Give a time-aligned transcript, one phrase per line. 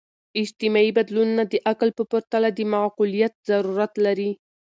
[0.41, 4.31] اجتماعي بدلونونه د عقل په پرتله د معقولیت ضرورت لري.